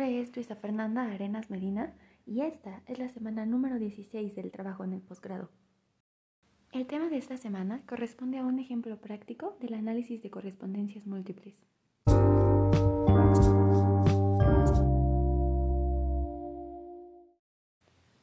[0.00, 1.92] nombre es Luisa Fernanda Arenas Medina
[2.24, 5.50] y esta es la semana número 16 del trabajo en el posgrado.
[6.72, 11.54] El tema de esta semana corresponde a un ejemplo práctico del análisis de correspondencias múltiples.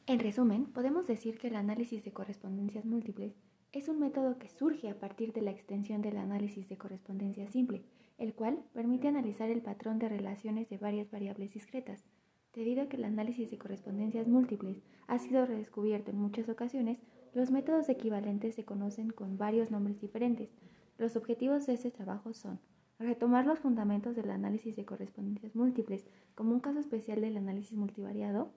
[0.06, 3.36] En resumen, podemos decir que el análisis de correspondencias múltiples
[3.70, 7.84] es un método que surge a partir de la extensión del análisis de correspondencia simple,
[8.18, 12.04] el cual permite analizar el patrón de relaciones de varias variables discretas.
[12.54, 16.98] Debido a que el análisis de correspondencias múltiples ha sido redescubierto en muchas ocasiones,
[17.32, 20.50] los métodos equivalentes se conocen con varios nombres diferentes.
[20.98, 22.58] Los objetivos de este trabajo son
[22.98, 28.50] retomar los fundamentos del análisis de correspondencias múltiples como un caso especial del análisis multivariado,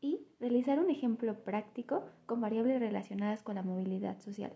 [0.00, 4.52] y realizar un ejemplo práctico con variables relacionadas con la movilidad social.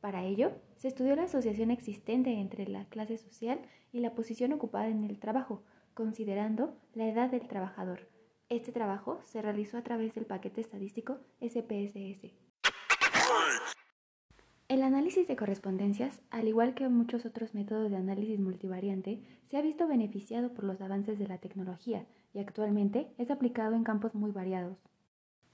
[0.00, 3.60] Para ello, se estudió la asociación existente entre la clase social
[3.92, 5.62] y la posición ocupada en el trabajo,
[5.94, 8.08] considerando la edad del trabajador.
[8.48, 12.32] Este trabajo se realizó a través del paquete estadístico SPSS.
[14.68, 19.62] El análisis de correspondencias, al igual que muchos otros métodos de análisis multivariante, se ha
[19.62, 24.30] visto beneficiado por los avances de la tecnología y actualmente es aplicado en campos muy
[24.30, 24.78] variados.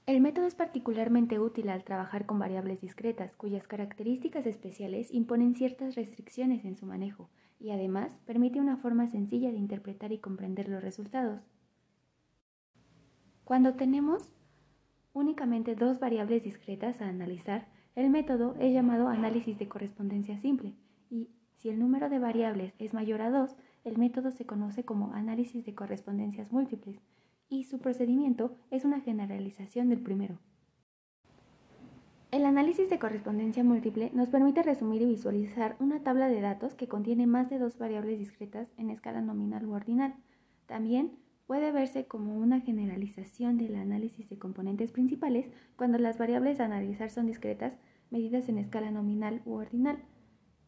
[0.07, 5.95] El método es particularmente útil al trabajar con variables discretas, cuyas características especiales imponen ciertas
[5.95, 10.81] restricciones en su manejo, y además permite una forma sencilla de interpretar y comprender los
[10.81, 11.41] resultados.
[13.43, 14.31] Cuando tenemos
[15.11, 20.73] únicamente dos variables discretas a analizar, el método es llamado análisis de correspondencia simple
[21.09, 25.13] y si el número de variables es mayor a 2, el método se conoce como
[25.13, 27.01] análisis de correspondencias múltiples
[27.49, 30.39] y su procedimiento es una generalización del primero.
[32.29, 36.89] El análisis de correspondencia múltiple nos permite resumir y visualizar una tabla de datos que
[36.89, 40.13] contiene más de dos variables discretas en escala nominal u ordinal.
[40.65, 46.65] También puede verse como una generalización del análisis de componentes principales cuando las variables a
[46.65, 47.77] analizar son discretas
[48.11, 49.97] medidas en escala nominal u ordinal,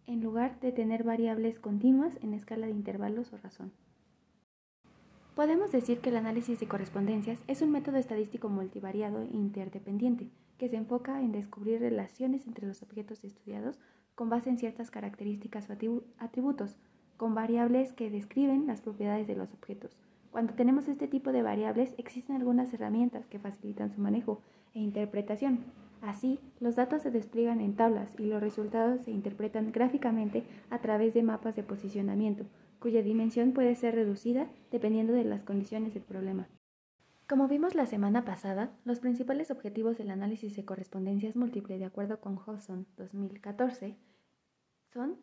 [0.08, 3.74] en lugar de tener variables continuas en escala de intervalos o razón.
[5.40, 10.28] Podemos decir que el análisis de correspondencias es un método estadístico multivariado e interdependiente
[10.58, 13.80] que se enfoca en descubrir relaciones entre los objetos estudiados
[14.16, 16.76] con base en ciertas características o atributos,
[17.16, 19.96] con variables que describen las propiedades de los objetos.
[20.30, 24.42] Cuando tenemos este tipo de variables existen algunas herramientas que facilitan su manejo
[24.74, 25.60] e interpretación,
[26.02, 31.14] Así, los datos se despliegan en tablas y los resultados se interpretan gráficamente a través
[31.14, 32.46] de mapas de posicionamiento,
[32.80, 36.48] cuya dimensión puede ser reducida dependiendo de las condiciones del problema.
[37.28, 42.20] Como vimos la semana pasada, los principales objetivos del análisis de correspondencias múltiples de acuerdo
[42.20, 43.96] con Hodgson 2014
[44.92, 45.18] son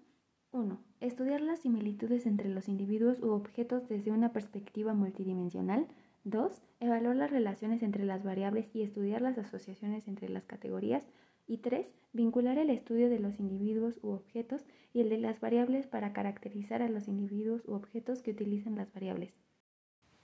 [0.52, 0.78] 1.
[1.00, 5.88] Estudiar las similitudes entre los individuos u objetos desde una perspectiva multidimensional
[6.22, 6.62] 2.
[6.80, 11.04] Evaluar las relaciones entre las variables y estudiar las asociaciones entre las categorías.
[11.46, 11.86] Y 3.
[12.12, 16.82] Vincular el estudio de los individuos u objetos y el de las variables para caracterizar
[16.82, 19.32] a los individuos u objetos que utilizan las variables.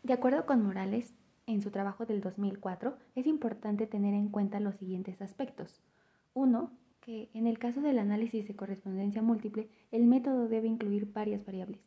[0.03, 1.15] De acuerdo con Morales,
[1.47, 5.81] en su trabajo del 2004, es importante tener en cuenta los siguientes aspectos.
[6.35, 6.73] 1.
[7.01, 11.81] Que en el caso del análisis de correspondencia múltiple, el método debe incluir varias variables.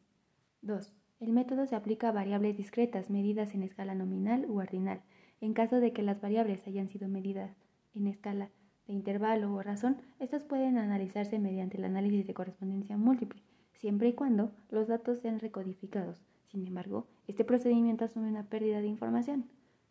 [0.61, 0.93] 2.
[1.19, 5.01] El método se aplica a variables discretas medidas en escala nominal u ordinal.
[5.41, 7.55] En caso de que las variables hayan sido medidas
[7.93, 8.49] en escala
[8.87, 13.41] de intervalo o razón, estas pueden analizarse mediante el análisis de correspondencia múltiple,
[13.73, 16.21] siempre y cuando los datos sean recodificados.
[16.47, 19.45] Sin embargo, este procedimiento asume una pérdida de información.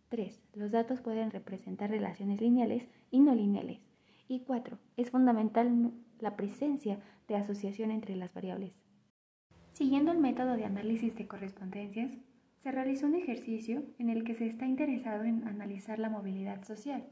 [0.09, 0.41] 3.
[0.55, 3.81] Los datos pueden representar relaciones lineales y no lineales.
[4.29, 4.79] Y 4.
[4.97, 8.73] Es fundamental la presencia de asociación entre las variables.
[9.73, 12.13] Siguiendo el método de análisis de correspondencias,
[12.61, 17.05] se realizó un ejercicio en el que se está interesado en analizar la movilidad social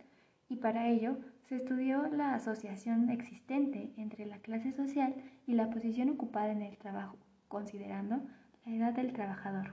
[0.53, 1.17] y para ello
[1.49, 5.15] se estudió la asociación existente entre la clase social
[5.47, 7.17] y la posición ocupada en el trabajo,
[7.49, 8.21] considerando
[8.67, 9.73] la edad del trabajador,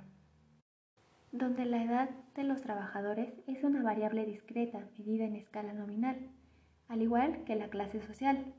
[1.34, 6.30] donde la edad de los trabajadores es una variable discreta medida en escala nominal,
[6.88, 8.54] al igual que la clase social,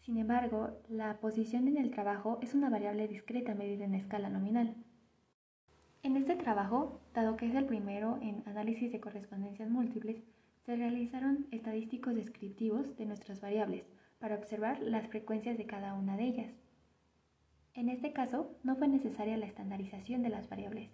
[0.00, 4.74] sin embargo, la posición en el trabajo es una variable discreta medida en escala nominal.
[6.02, 10.22] En este trabajo, dado que es el primero en análisis de correspondencias múltiples,
[10.64, 13.84] se realizaron estadísticos descriptivos de nuestras variables
[14.18, 16.52] para observar las frecuencias de cada una de ellas.
[17.74, 20.90] En este caso, no fue necesaria la estandarización de las variables.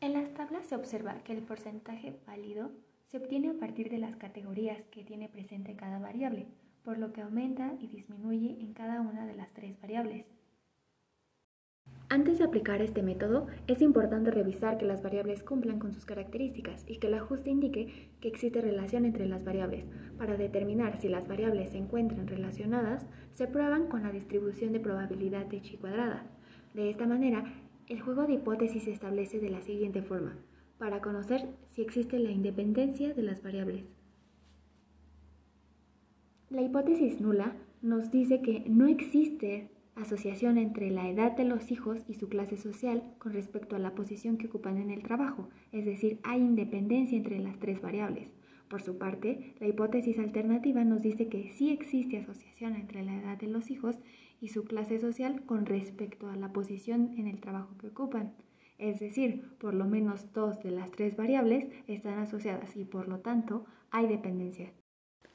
[0.00, 2.70] En las tablas se observa que el porcentaje válido
[3.06, 6.46] se obtiene a partir de las categorías que tiene presente cada variable,
[6.84, 10.26] por lo que aumenta y disminuye en cada una de las tres variables.
[12.16, 16.82] Antes de aplicar este método, es importante revisar que las variables cumplan con sus características
[16.88, 19.84] y que el ajuste indique que existe relación entre las variables.
[20.16, 23.04] Para determinar si las variables se encuentran relacionadas,
[23.34, 26.24] se prueban con la distribución de probabilidad de chi cuadrada.
[26.72, 27.44] De esta manera,
[27.86, 30.38] el juego de hipótesis se establece de la siguiente forma,
[30.78, 33.84] para conocer si existe la independencia de las variables.
[36.48, 37.52] La hipótesis nula
[37.82, 42.56] nos dice que no existe asociación entre la edad de los hijos y su clase
[42.56, 47.16] social con respecto a la posición que ocupan en el trabajo, es decir, hay independencia
[47.16, 48.28] entre las tres variables.
[48.68, 53.38] Por su parte, la hipótesis alternativa nos dice que sí existe asociación entre la edad
[53.38, 53.96] de los hijos
[54.40, 58.34] y su clase social con respecto a la posición en el trabajo que ocupan.
[58.78, 63.20] Es decir, por lo menos dos de las tres variables están asociadas y por lo
[63.20, 64.72] tanto hay dependencia.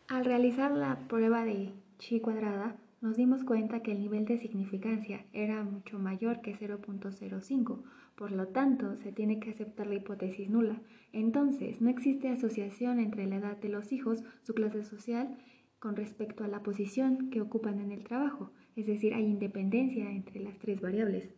[0.08, 5.26] Al realizar la prueba de chi cuadrada, nos dimos cuenta que el nivel de significancia
[5.34, 7.82] era mucho mayor que 0.05,
[8.16, 10.80] por lo tanto se tiene que aceptar la hipótesis nula.
[11.12, 15.36] Entonces, no existe asociación entre la edad de los hijos, su clase social,
[15.80, 20.40] con respecto a la posición que ocupan en el trabajo, es decir, hay independencia entre
[20.40, 21.34] las tres variables.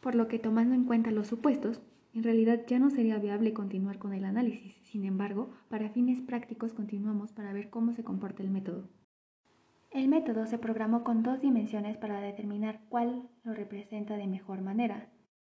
[0.00, 1.82] Por lo que tomando en cuenta los supuestos,
[2.14, 4.76] en realidad ya no sería viable continuar con el análisis.
[4.84, 8.88] Sin embargo, para fines prácticos continuamos para ver cómo se comporta el método.
[9.92, 15.08] El método se programó con dos dimensiones para determinar cuál lo representa de mejor manera.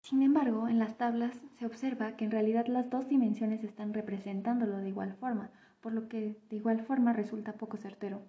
[0.02, 4.78] Sin embargo, en las tablas se observa que en realidad las dos dimensiones están representándolo
[4.80, 8.24] de igual forma, por lo que de igual forma resulta poco certero.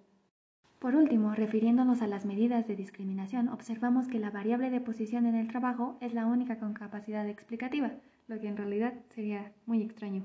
[0.78, 5.34] Por último, refiriéndonos a las medidas de discriminación, observamos que la variable de posición en
[5.34, 7.90] el trabajo es la única con capacidad explicativa,
[8.28, 10.24] lo que en realidad sería muy extraño.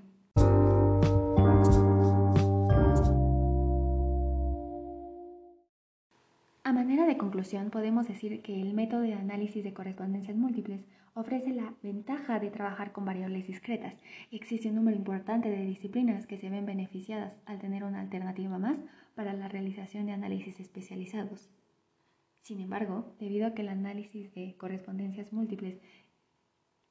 [6.63, 10.85] A manera de conclusión, podemos decir que el método de análisis de correspondencias múltiples
[11.15, 13.99] ofrece la ventaja de trabajar con variables discretas.
[14.29, 18.79] Existe un número importante de disciplinas que se ven beneficiadas al tener una alternativa más
[19.15, 21.49] para la realización de análisis especializados.
[22.41, 25.79] Sin embargo, debido a que el análisis de correspondencias múltiples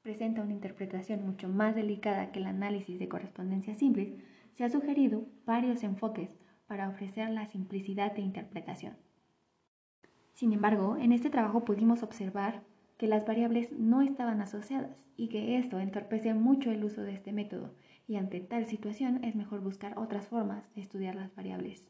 [0.01, 4.13] presenta una interpretación mucho más delicada que el análisis de correspondencias simples,
[4.51, 6.37] se ha sugerido varios enfoques
[6.67, 8.97] para ofrecer la simplicidad de interpretación.
[10.41, 12.63] Sin embargo, en este trabajo pudimos observar
[12.97, 17.31] que las variables no estaban asociadas y que esto entorpece mucho el uso de este
[17.31, 17.75] método
[18.07, 21.85] y ante tal situación es mejor buscar otras formas de estudiar las variables.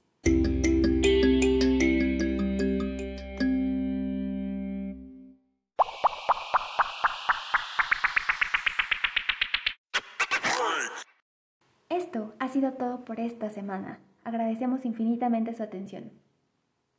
[11.88, 14.02] Esto ha sido todo por esta semana.
[14.26, 16.12] Agradecemos infinitamente su atención.